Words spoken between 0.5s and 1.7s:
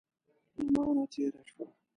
له مانه تېره شوه.